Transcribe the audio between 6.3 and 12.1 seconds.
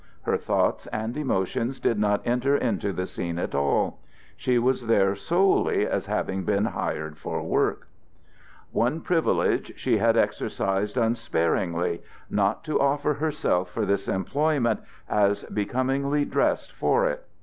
been hired for work. One privilege she had exercised unsparingly